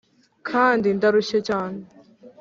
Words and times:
kandi 0.49 0.87
ndarushye 0.97 1.39
cyane 1.47 1.79